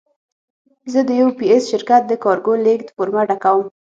[0.91, 3.65] زه د یو پي ایس شرکت د کارګو لېږد فورمه ډکوم.